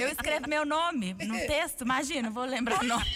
[0.01, 3.07] eu escrevo meu nome no texto, imagina, vou lembrar o nome.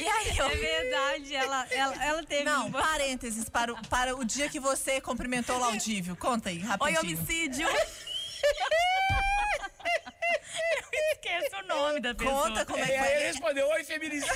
[0.00, 0.46] E aí eu.
[0.46, 2.42] É verdade, ela, ela, ela teve.
[2.42, 6.16] Não, uma- parênteses para, o- para o dia que você cumprimentou o Laudívio.
[6.16, 7.00] Conta aí, Oi, rapidinho.
[7.00, 7.68] homicídio.
[10.92, 12.48] eu esqueço o nome da pessoa.
[12.48, 13.26] Conta como é E que aí ele foi.
[13.26, 14.34] respondeu, oi, feminicídio.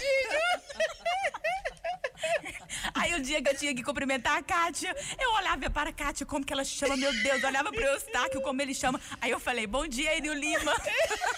[3.09, 6.27] Aí o dia que eu tinha que cumprimentar a Kátia, eu olhava para a Kátia,
[6.27, 9.01] como que ela chama, meu Deus, eu olhava o Eustáquio, como ele chama.
[9.19, 10.75] Aí eu falei, bom dia, Enio Lima.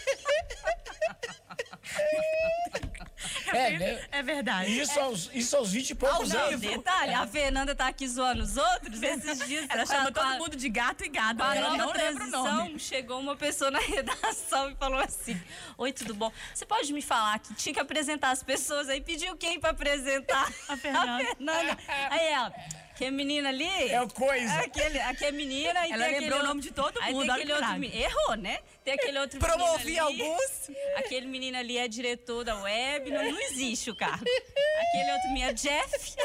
[3.61, 4.05] É, né?
[4.11, 4.79] É verdade.
[4.81, 6.61] Isso aos, isso aos 20 e poucos Não, anos.
[6.61, 9.03] detalhe, a Fernanda tá aqui zoando os outros.
[9.03, 11.42] Esses dias Ela com a- chama a- todo mundo de gato e gado.
[11.42, 12.79] A Ela nova não lembra o transição, nome.
[12.79, 15.40] chegou uma pessoa na redação e falou assim:
[15.79, 16.33] Oi, tudo bom?
[16.55, 19.01] Você pode me falar que tinha que apresentar as pessoas aí?
[19.01, 20.51] Pediu quem pra apresentar?
[20.68, 21.25] A Fernanda.
[21.37, 21.79] Fernanda.
[22.11, 22.53] Aí ela,
[23.01, 23.89] que a menina ali.
[23.89, 24.53] É o coisa.
[24.59, 27.33] Aquele, aqui é menina e Ela tem lembrou o nome de todo Aí mundo, tem
[27.33, 28.03] aquele que outro menino.
[28.03, 28.59] Errou, né?
[28.85, 30.71] Tem aquele outro Promovi alguns.
[30.97, 34.23] Aquele menino ali é diretor da web, não, não existe o cargo.
[34.23, 36.17] Aquele outro menino é Jeff.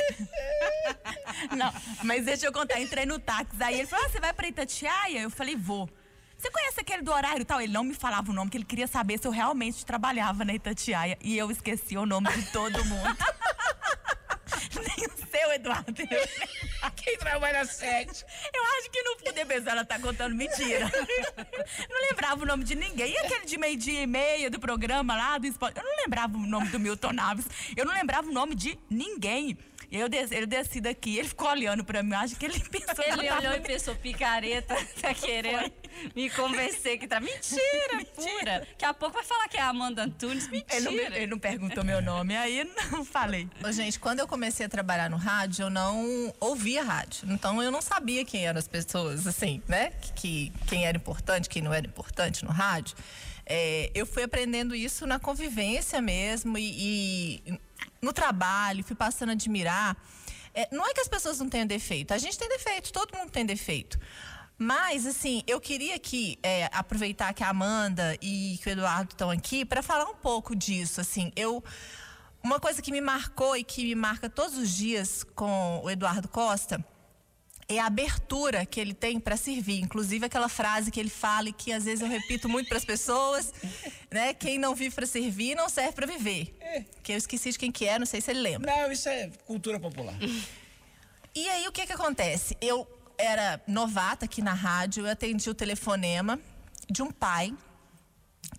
[1.56, 2.80] Não, mas deixa eu contar.
[2.80, 5.22] Entrei no táxi, aí ele falou: ah, você vai pra Itatiaia?
[5.22, 5.90] Eu falei: vou.
[6.38, 7.62] Você conhece aquele do horário e tal?
[7.62, 10.54] Ele não me falava o nome, que ele queria saber se eu realmente trabalhava na
[10.54, 11.18] Itatiaia.
[11.22, 13.18] E eu esqueci o nome de todo mundo.
[15.56, 15.94] Eduardo.
[16.96, 18.26] Quem trabalha às sete?
[18.54, 19.16] Eu acho que no
[19.46, 20.90] pessoa ela tá contando mentira.
[21.90, 23.12] Não lembrava o nome de ninguém.
[23.12, 25.78] E aquele de meio-dia e meia do programa lá do esporte?
[25.78, 27.46] Eu não lembrava o nome do Milton Naves.
[27.76, 29.58] Eu não lembrava o nome de ninguém.
[29.92, 32.12] E eu desci, ele desci daqui, ele ficou olhando pra mim.
[32.12, 35.72] Eu acho que ele pensou Ele olhou e pensou, picareta, tá querendo
[36.16, 37.20] me convencer que tá.
[37.26, 38.60] Mentira, pura.
[38.60, 40.48] Daqui a pouco vai falar que é a Amanda Antunes.
[40.50, 40.76] Mentira.
[40.76, 43.50] Ele não, ele não perguntou meu nome, aí não falei.
[43.64, 47.28] Ô, gente, quando eu comecei a trabalhar no rádio, eu não ouvia rádio.
[47.32, 49.92] Então eu não sabia quem eram as pessoas, assim, né?
[50.16, 52.96] Que, quem era importante, quem não era importante no rádio.
[53.46, 57.60] É, eu fui aprendendo isso na convivência mesmo e, e
[58.02, 59.98] no trabalho, fui passando a admirar.
[60.54, 63.32] É, não é que as pessoas não tenham defeito, a gente tem defeito, todo mundo
[63.32, 64.00] tem defeito.
[64.58, 69.30] Mas, assim, eu queria aqui é, aproveitar que a Amanda e que o Eduardo estão
[69.30, 71.02] aqui para falar um pouco disso.
[71.02, 71.64] Assim, eu.
[72.42, 76.28] Uma coisa que me marcou e que me marca todos os dias com o Eduardo
[76.28, 76.86] Costa
[77.68, 79.82] é a abertura que ele tem para servir.
[79.82, 82.86] Inclusive aquela frase que ele fala e que às vezes eu repito muito para as
[82.86, 83.54] pessoas,
[84.12, 84.34] né?
[84.34, 86.56] Quem não vive para servir não serve para viver.
[87.02, 88.72] Que eu esqueci de quem que é, não sei se ele lembra.
[88.76, 90.16] Não, isso é cultura popular.
[91.34, 92.56] E aí o que que acontece?
[92.62, 96.40] Eu era novata aqui na rádio, eu atendi o telefonema
[96.90, 97.54] de um pai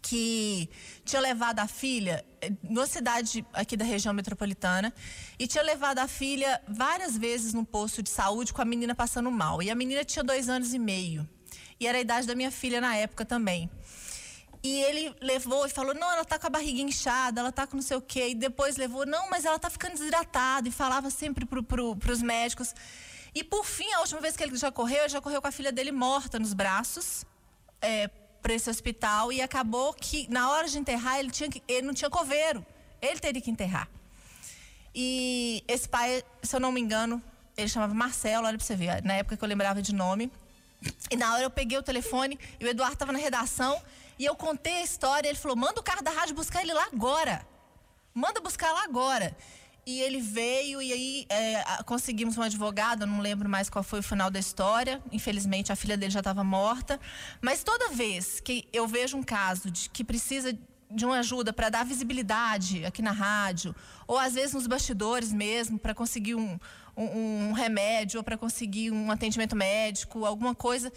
[0.03, 0.68] que
[1.05, 4.92] tinha levado a filha eh, numa cidade aqui da região metropolitana
[5.38, 9.31] e tinha levado a filha várias vezes no posto de saúde com a menina passando
[9.31, 9.62] mal.
[9.62, 11.29] E a menina tinha dois anos e meio.
[11.79, 13.70] E era a idade da minha filha na época também.
[14.62, 17.77] E ele levou e falou: não, ela tá com a barriga inchada, ela tá com
[17.77, 18.31] não sei o quê.
[18.31, 20.68] E depois levou: não, mas ela tá ficando desidratada.
[20.68, 22.75] E falava sempre pro, pros médicos.
[23.35, 25.53] E por fim, a última vez que ele já correu, ele já correu com a
[25.53, 27.25] filha dele morta nos braços.
[27.81, 28.11] É,
[28.46, 31.92] para esse hospital e acabou que na hora de enterrar ele tinha que, ele não
[31.92, 32.64] tinha coveiro,
[33.02, 33.88] ele teria que enterrar.
[34.94, 37.20] E esse pai, se eu não me engano,
[37.56, 40.30] ele chamava Marcelo, olha para você ver, na época que eu lembrava de nome.
[41.11, 43.82] E na hora eu peguei o telefone e o Eduardo estava na redação
[44.16, 45.28] e eu contei a história.
[45.28, 47.44] Ele falou: manda o carro da rádio buscar ele lá agora.
[48.14, 49.37] Manda buscar lá agora.
[49.88, 54.03] E ele veio e aí é, conseguimos um advogado, não lembro mais qual foi o
[54.03, 55.01] final da história.
[55.12, 56.99] Infelizmente a filha dele já estava morta.
[57.40, 60.59] Mas toda vez que eu vejo um caso de que precisa
[60.90, 63.75] de uma ajuda para dar visibilidade aqui na rádio,
[64.09, 66.59] ou às vezes nos bastidores mesmo, para conseguir um,
[66.96, 70.92] um, um, remédio, ou para conseguir um atendimento médico, alguma coisa,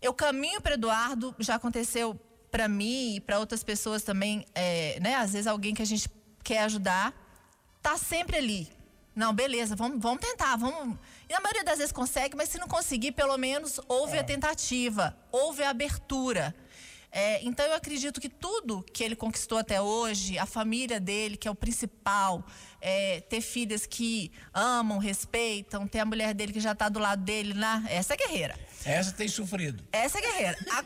[0.00, 1.34] eu caminho para Eduardo.
[1.38, 2.18] Já aconteceu
[2.50, 5.16] para mim e para outras pessoas também, é, né?
[5.16, 6.08] Às vezes alguém que a gente
[6.42, 7.25] quer ajudar
[7.86, 8.68] tá sempre ali.
[9.14, 10.98] Não, beleza, vamos, vamos tentar, vamos.
[11.28, 14.20] E a maioria das vezes consegue, mas se não conseguir, pelo menos houve é.
[14.20, 16.52] a tentativa, houve a abertura.
[17.18, 21.48] É, então eu acredito que tudo que ele conquistou até hoje, a família dele, que
[21.48, 22.44] é o principal,
[22.78, 27.24] é, ter filhas que amam, respeitam, ter a mulher dele que já está do lado
[27.24, 28.54] dele lá, essa é guerreira.
[28.84, 29.82] Essa tem sofrido.
[29.90, 30.58] Essa é guerreira.
[30.70, 30.84] Há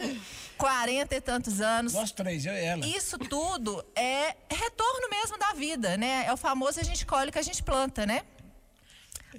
[0.56, 1.94] 40 e tantos anos.
[1.94, 2.86] Nós três, eu e ela.
[2.86, 6.26] Isso tudo é retorno mesmo da vida, né?
[6.28, 8.22] É o famoso a gente colhe o que a gente planta, né?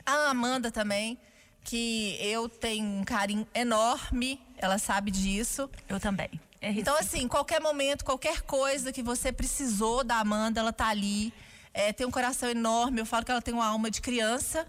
[0.05, 1.17] A Amanda também,
[1.63, 5.69] que eu tenho um carinho enorme, ela sabe disso.
[5.87, 6.29] Eu também.
[6.61, 11.33] É então, assim, qualquer momento, qualquer coisa que você precisou da Amanda, ela tá ali.
[11.73, 13.01] É, tem um coração enorme.
[13.01, 14.67] Eu falo que ela tem uma alma de criança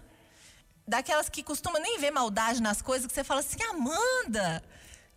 [0.87, 4.63] daquelas que costuma nem ver maldade nas coisas, que você fala assim, Amanda,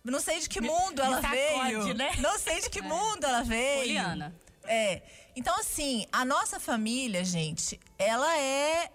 [0.03, 1.93] não sei de que mundo ela veio.
[1.93, 2.11] Né?
[2.19, 2.81] Não sei de que é.
[2.83, 3.79] mundo ela veio.
[3.79, 4.35] Poliana.
[4.63, 5.01] É.
[5.35, 8.89] Então, assim, a nossa família, gente, ela é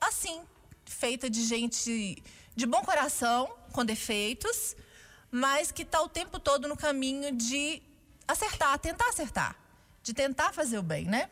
[0.00, 0.42] assim,
[0.84, 2.22] feita de gente
[2.54, 4.76] de bom coração, com defeitos,
[5.32, 7.82] mas que está o tempo todo no caminho de
[8.28, 9.56] acertar, tentar acertar,
[10.02, 11.28] de tentar fazer o bem, né?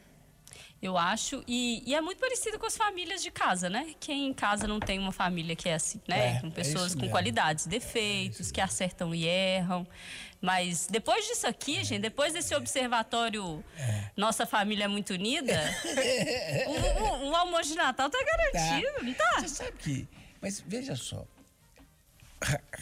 [0.83, 1.45] eu acho.
[1.47, 3.95] E, e, é muito parecido com as famílias de casa, né?
[4.01, 6.37] Quem em casa não tem uma família que é assim, né?
[6.37, 9.87] É, com é pessoas é com qualidades, defeitos, é que acertam e erram.
[10.41, 11.85] Mas depois disso aqui, é.
[11.85, 14.11] gente, depois desse observatório é.
[14.17, 15.53] Nossa Família é Muito Unida,
[16.67, 19.03] o, o, o, almoço de Natal tá garantido, tá.
[19.03, 19.41] não tá?
[19.41, 20.09] Você sabe que.
[20.41, 21.27] Mas veja só.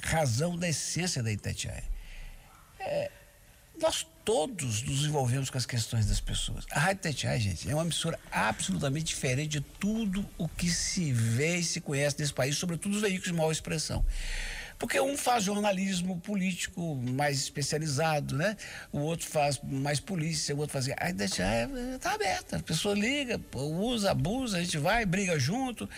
[0.04, 1.84] Razão da essência da Itatiaia.
[2.80, 3.10] É,
[3.80, 6.66] nós todos nos envolvemos com as questões das pessoas.
[6.70, 11.56] A Rádio Tatiai, gente, é uma emissora absolutamente diferente de tudo o que se vê
[11.56, 14.04] e se conhece nesse país, sobretudo os veículos de maior expressão.
[14.78, 18.56] Porque um faz jornalismo político mais especializado, né?
[18.92, 20.88] O outro faz mais polícia, o outro faz.
[20.98, 21.66] Aí deixa, é,
[21.98, 22.58] tá aberta.
[22.58, 25.88] A pessoa liga, usa, abusa, a gente vai, briga junto.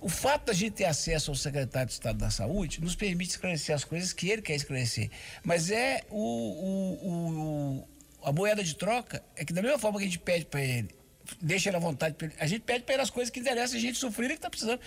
[0.00, 3.74] O fato da gente ter acesso ao secretário de Estado da Saúde nos permite esclarecer
[3.74, 5.10] as coisas que ele quer esclarecer.
[5.42, 7.88] Mas é o, o, o
[8.24, 11.01] a moeda de troca é que da mesma forma que a gente pede para ele,
[11.40, 13.98] deixa ele à vontade, a gente pede para ele as coisas que interessam a gente
[13.98, 14.80] sofrer e que está precisando.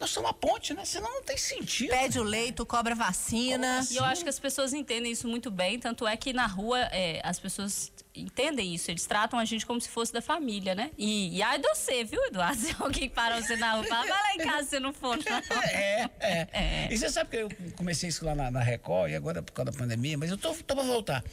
[0.00, 0.84] Nós somos uma ponte, né?
[0.84, 1.90] Senão não tem sentido.
[1.90, 3.84] Pede o leito, cobra vacina.
[3.90, 5.78] E eu acho que as pessoas entendem isso muito bem.
[5.78, 8.90] Tanto é que na rua é, as pessoas entendem isso.
[8.90, 10.92] Eles tratam a gente como se fosse da família, né?
[10.96, 12.58] E, e ai de você, viu, Eduardo?
[12.58, 15.62] Se alguém para você na rua, fala, vai lá em casa se não for, não.
[15.62, 16.88] É, é, é.
[16.90, 19.70] E você sabe que eu comecei isso lá na, na Record, e agora por causa
[19.70, 21.24] da pandemia, mas eu tô, tô pra voltar.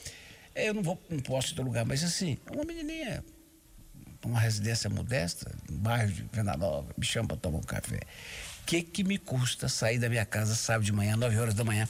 [0.56, 3.24] Eu não vou, não posso ir do lugar, mas assim, uma menininha,
[4.28, 8.00] uma residência modesta, no bairro de Venda Nova, me chama pra tomar um café
[8.66, 11.88] que que me custa sair da minha casa sábado de manhã, 9 horas da manhã?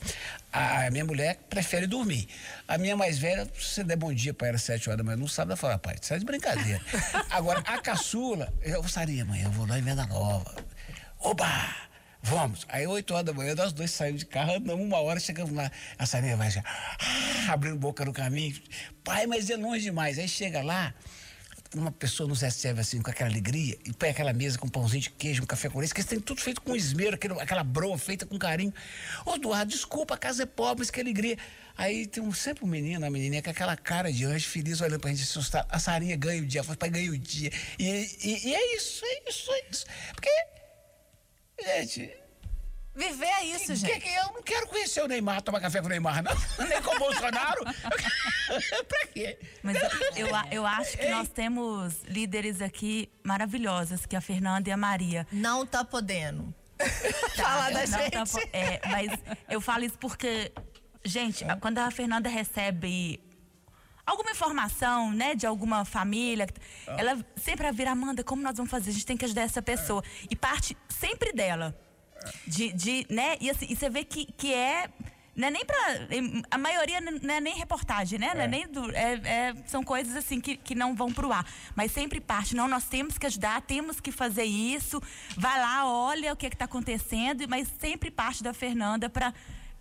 [0.51, 2.27] A, minha mulher prefere dormir.
[2.67, 5.03] A minha mais velha, se você der bom dia para ela às 7 horas da
[5.03, 6.81] manhã, não sabe, ela fala, pai, sai de brincadeira.
[7.31, 10.53] Agora, a caçula, eu gostaria, amanhã, eu vou lá em Venda Nova.
[11.19, 11.85] Oba!
[12.21, 12.65] Vamos.
[12.69, 15.71] Aí, 8 horas da manhã, nós dois saímos de carro, andamos uma hora, chegamos lá.
[15.97, 18.59] A Sarinha vai já, ah, abrindo boca no caminho.
[19.03, 20.17] Pai, mas é longe demais.
[20.17, 20.91] Aí chega lá,
[21.75, 25.09] uma pessoa nos recebe assim com aquela alegria e põe aquela mesa com pãozinho de
[25.09, 27.97] queijo, um café com leite, que eles têm tudo feito com esmero, aquele, aquela broa
[27.97, 28.73] feita com carinho.
[29.25, 31.37] Ô, Eduardo, desculpa, a casa é pobre, mas que alegria.
[31.77, 34.99] Aí tem um, sempre um menino, uma menininha com aquela cara de anjo feliz olhando
[34.99, 35.65] pra gente assustar.
[35.69, 37.51] A Sarinha ganha o dia, fala, pai, ganha o dia.
[37.77, 37.83] E,
[38.23, 39.85] e, e é isso, é isso, é isso.
[40.13, 40.31] Porque,
[41.63, 42.24] gente,
[42.95, 43.99] Viver é isso, que, gente.
[43.99, 46.31] que, eu não quero conhecer o Neymar, tomar café com o Neymar, não.
[46.65, 47.63] Nem com o Bolsonaro.
[48.87, 49.37] pra quê?
[49.61, 49.77] Mas
[50.15, 54.77] eu, eu, acho que nós temos líderes aqui maravilhosas, que é a Fernanda e a
[54.77, 55.27] Maria.
[55.31, 56.53] Não tá podendo.
[57.35, 58.11] Falar da Não gente.
[58.11, 59.11] tá é, mas
[59.49, 60.51] eu falo isso porque,
[61.03, 63.21] gente, a- quando a Fernanda recebe
[64.05, 66.47] alguma informação, né, de alguma família,
[66.97, 68.91] ela sempre vira, Amanda, como nós vamos fazer?
[68.91, 70.03] A gente tem que ajudar essa pessoa.
[70.29, 71.75] E parte sempre dela.
[72.47, 74.89] De, de, né, e, assim, e você vê que, que é.
[75.35, 75.77] Não é nem pra.
[76.49, 78.31] A maioria não é nem reportagem, né?
[78.33, 81.45] Não é nem do, é- é- são coisas assim que, que não vão pro ar.
[81.75, 82.55] Mas sempre parte.
[82.55, 85.01] Não, nós temos que ajudar, temos que fazer isso.
[85.35, 87.45] Vai lá, olha o que está acontecendo.
[87.49, 89.33] Mas sempre parte da Fernanda para.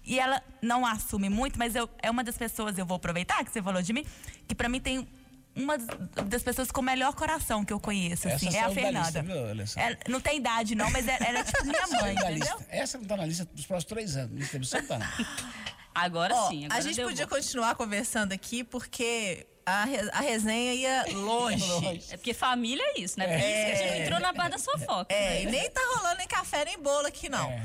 [0.05, 3.51] E ela não assume muito, mas eu, é uma das pessoas, eu vou aproveitar que
[3.51, 4.05] você falou de mim,
[4.47, 5.09] que para mim tem
[5.57, 9.01] uma das pessoas com o melhor coração que eu conheço, Essa assim, é a Fernanda.
[9.07, 9.89] lista, viu, Alessandra?
[9.91, 12.61] Ela não tem idade, não, mas ela ela é tipo minha mãe, entendeu?
[12.69, 14.53] Essa não tá na lista dos próximos três anos.
[14.73, 14.99] Não tá.
[15.95, 17.37] Agora Ó, sim, agora a gente deu podia bom.
[17.37, 21.65] continuar conversando aqui porque a, a resenha ia longe.
[22.11, 23.29] É porque família é isso, né?
[23.29, 25.15] Por isso que a gente entrou na barra da fofoca.
[25.15, 27.49] É, e nem tá rolando nem café nem bolo aqui, não.
[27.49, 27.63] É.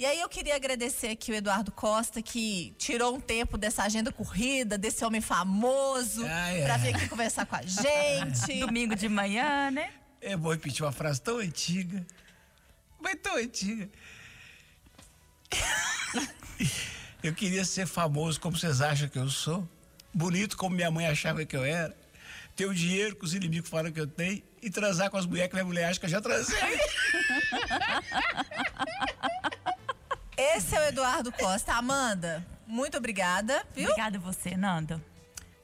[0.00, 4.10] E aí eu queria agradecer aqui o Eduardo Costa, que tirou um tempo dessa agenda
[4.10, 6.64] corrida, desse homem famoso, Ah, é.
[6.64, 8.60] pra vir aqui conversar com a gente.
[8.60, 9.92] Domingo de manhã, né?
[10.22, 12.02] Eu vou repetir uma frase tão antiga.
[12.98, 13.90] Mas tão antiga.
[17.22, 19.68] Eu queria ser famoso como vocês acham que eu sou.
[20.14, 21.94] Bonito como minha mãe achava que eu era.
[22.56, 24.42] Ter o dinheiro que os inimigos falam que eu tenho.
[24.62, 26.58] E transar com as mulheres que minha mulher acha que eu já transei.
[30.56, 31.72] Esse é o Eduardo Costa.
[31.74, 33.88] Amanda, muito obrigada, viu?
[33.88, 35.00] Obrigada a você, Nanda.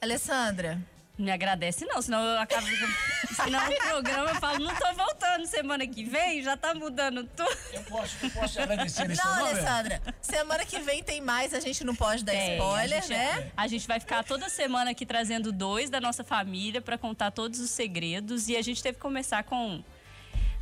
[0.00, 0.78] Alessandra,
[1.18, 2.66] Me agradece não, senão eu acabo.
[3.34, 7.56] senão o programa eu falo, não tô voltando semana que vem, já tá mudando tudo.
[7.72, 9.50] Eu posso, eu posso agradecer nesse Não, nome?
[9.50, 13.10] Alessandra, semana que vem tem mais, a gente não pode dar Tem, spoiler, a gente,
[13.10, 13.50] né?
[13.56, 17.60] A gente vai ficar toda semana aqui trazendo dois da nossa família pra contar todos
[17.60, 18.48] os segredos.
[18.48, 19.82] E a gente teve que começar com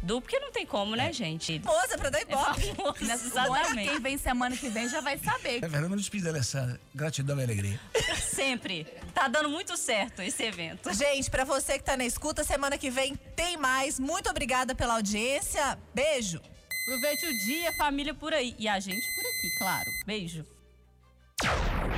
[0.04, 1.58] Du, porque não tem como, né, gente?
[1.64, 2.74] Moça pra dar É ibope.
[2.98, 3.98] Quem Exatamente.
[4.00, 5.56] vem semana que vem já vai saber.
[5.64, 6.78] É verdade, me despedi da Alessandra.
[6.94, 7.80] Gratidão e alegria.
[8.22, 8.84] Sempre.
[9.14, 10.92] Tá dando muito certo esse evento.
[10.92, 13.98] Gente, pra você que tá na escuta, semana que vem tem mais.
[13.98, 15.78] Muito obrigada pela audiência.
[15.94, 16.38] Beijo.
[16.82, 18.54] Aproveite o dia, família por aí.
[18.58, 19.90] E a gente por aqui, claro.
[20.06, 20.44] Beijo.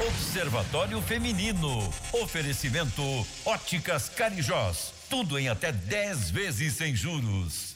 [0.07, 1.93] Observatório Feminino.
[2.13, 3.03] Oferecimento
[3.45, 4.93] Óticas Carijós.
[5.11, 7.76] Tudo em até 10 vezes sem juros.